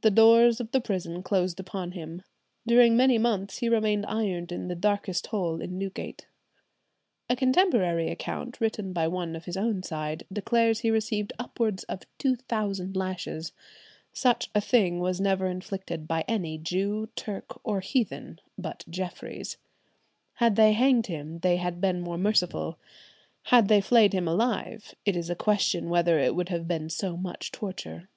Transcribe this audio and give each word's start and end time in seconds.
"The 0.00 0.10
doors 0.10 0.58
of 0.60 0.72
the 0.72 0.80
prison 0.80 1.22
closed 1.22 1.60
upon 1.60 1.92
him. 1.92 2.22
During 2.66 2.96
many 2.96 3.16
months 3.16 3.58
he 3.58 3.68
remained 3.68 4.04
ironed 4.06 4.50
in 4.50 4.66
the 4.66 4.74
darkest 4.74 5.28
hole 5.28 5.60
in 5.60 5.78
Newgate." 5.78 6.26
A 7.30 7.36
contemporary 7.36 8.10
account 8.10 8.60
written 8.60 8.92
by 8.92 9.06
one 9.06 9.36
of 9.36 9.44
his 9.44 9.56
own 9.56 9.84
side 9.84 10.26
declares 10.32 10.80
he 10.80 10.90
received 10.90 11.32
"upwards 11.38 11.84
of 11.84 12.02
two 12.18 12.34
thousand 12.34 12.96
lashes—such 12.96 14.50
a 14.52 14.60
thing 14.60 14.98
was 14.98 15.20
never 15.20 15.46
inflicted 15.46 16.08
by 16.08 16.24
any 16.26 16.58
Jew, 16.58 17.08
Turk, 17.14 17.60
or 17.62 17.78
heathen 17.78 18.40
but 18.58 18.84
Jeffries.... 18.90 19.58
Had 20.42 20.56
they 20.56 20.72
hanged 20.72 21.06
him 21.06 21.38
they 21.38 21.58
had 21.58 21.80
been 21.80 22.00
more 22.00 22.18
merciful; 22.18 22.80
had 23.44 23.68
they 23.68 23.80
flayed 23.80 24.12
him 24.12 24.26
alive 24.26 24.96
it 25.04 25.14
is 25.16 25.30
a 25.30 25.36
question 25.36 25.88
whether 25.88 26.18
it 26.18 26.34
would 26.34 26.48
have 26.48 26.66
been 26.66 26.90
so 26.90 27.16
much 27.16 27.52
torture." 27.52 28.08